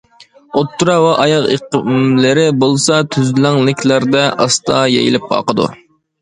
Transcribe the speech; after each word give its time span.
ئوتتۇرا 0.59 0.93
ۋە 1.01 1.11
ئاياغ 1.23 1.43
ئېقىملىرى 1.55 2.45
بولسا 2.63 2.97
تۈزلەڭلىكلەردە 3.17 4.25
ئاستا 4.47 4.81
يېيىلىپ 4.95 5.31
ئاقىدۇ. 5.39 5.71